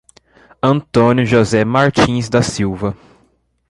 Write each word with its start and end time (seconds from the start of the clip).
Antônio 0.63 1.23
José 1.27 1.63
Martins 1.63 2.27
da 2.27 2.41
Silva 2.41 2.97